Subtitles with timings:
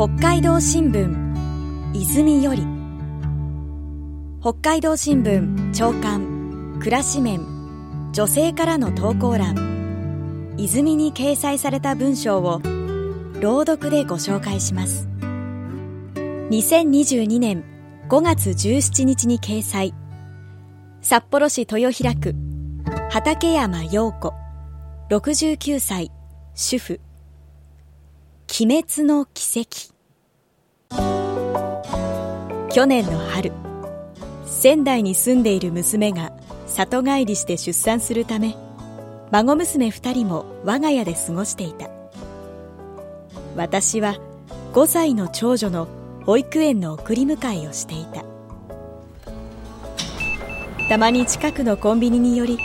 [0.00, 2.66] 北海道新聞泉より。
[4.40, 7.42] 北海道新聞長官暮らし面
[8.14, 10.54] 女性からの投稿欄。
[10.56, 12.62] 泉に掲載された文章を
[13.42, 15.06] 朗読でご紹介します。
[16.14, 17.62] 2022年
[18.08, 19.92] 5月17日に掲載。
[21.02, 22.34] 札幌市豊平区
[23.10, 24.32] 畠山陽子
[25.10, 26.10] 69歳
[26.54, 27.00] 主婦。
[28.52, 29.94] 鬼滅の奇跡。
[32.72, 33.52] 去年の春
[34.44, 36.32] 仙台に住んでいる娘が
[36.66, 38.56] 里帰りして出産するため
[39.30, 41.88] 孫娘2人も我が家で過ごしていた。
[43.54, 44.16] 私は
[44.72, 45.86] 5歳の長女の
[46.26, 48.24] 保育園の送り迎えをしていた。
[50.88, 52.58] たまに近くのコンビニにより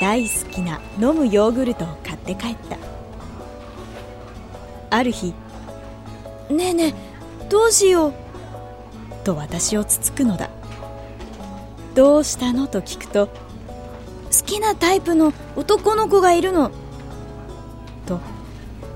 [0.00, 2.89] 大好きな飲むヨーグルトを買って帰った。
[4.90, 5.34] ある日
[6.50, 6.94] 「ねえねえ
[7.48, 8.14] どうしよう」
[9.24, 10.50] と私をつつくのだ。
[11.94, 12.66] どうしたの？
[12.66, 13.32] と聞くと好
[14.46, 16.70] きなタイプの男の子がいるの。
[18.06, 18.20] と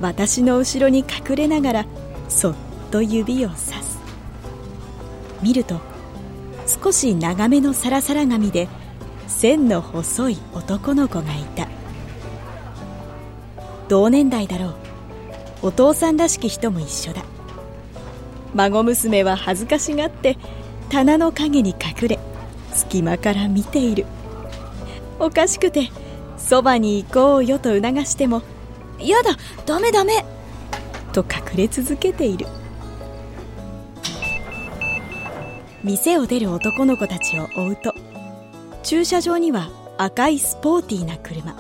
[0.01, 1.87] 私の後ろに隠れながら
[2.29, 2.55] そっ
[2.91, 3.99] と指をさす。
[5.43, 5.81] 見ると
[6.67, 8.69] 少し長めのサラサラ髪で
[9.27, 11.69] 線の細い男の子がいた。
[13.89, 14.75] 同年代だろう。
[15.65, 17.25] お父さんらしき人も一緒だ。
[18.55, 20.37] 孫娘は恥ずかしがって
[20.91, 22.19] 棚の陰に隠れ
[22.75, 24.05] 隙間から見ている。
[25.19, 25.89] おかしくて
[26.37, 28.43] そばに行こうよと促しても
[29.01, 30.25] 「やだダメダメ!」
[31.15, 32.47] と隠れ続けている。
[35.83, 37.95] 店を出る男の子たちを追うと
[38.83, 41.57] 駐車場には赤いスポーティーな車。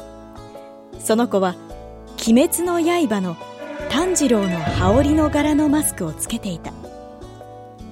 [0.99, 1.55] その子は
[2.29, 3.37] 「鬼滅の刃」の
[3.91, 6.73] 炭治郎の羽織の柄のマスクをつけていた。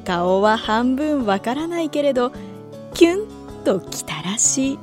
[0.04, 2.32] 顔は半分わからないけれど
[2.92, 4.78] キュンときたらしい。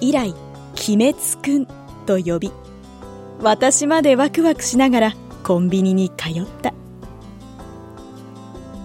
[0.00, 0.34] 以来
[0.88, 1.66] 鬼滅くん
[2.06, 2.52] と呼び
[3.42, 6.72] 私までワクワクしながらコンビニに通った。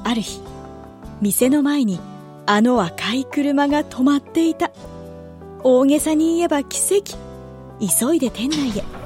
[0.04, 0.42] ある日
[1.22, 2.00] 店の前に
[2.46, 4.72] あの赤い車が止まっていた。
[5.64, 7.18] 大げさに言えば奇跡。
[7.80, 9.05] 急いで店内へ。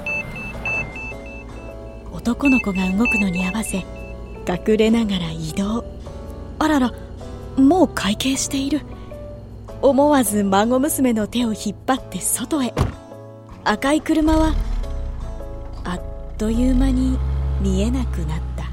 [2.30, 3.78] 男の子が動くのに合わせ
[4.48, 5.84] 隠れながら移動。
[6.60, 6.94] あらら
[7.58, 8.82] もう会計している。
[9.82, 12.72] 思わず孫娘の手を引っ張って外へ。
[13.64, 14.54] 赤い車は
[15.84, 16.02] あっ
[16.38, 17.18] という間に
[17.62, 18.66] 見えなくなった。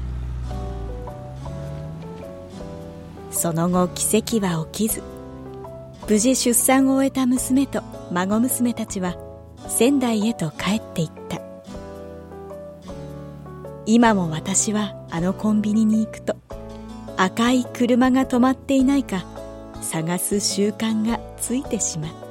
[3.31, 5.01] その後奇跡は起きず
[6.07, 7.81] 無事出産を終えた娘と
[8.11, 9.15] 孫娘たちは
[9.67, 11.16] 仙台へと帰っていった。
[13.89, 16.35] 今も私はあのコンビニに行くと
[17.15, 19.23] 赤い車が止まっていないか
[19.81, 22.26] 探す習慣がついてしまった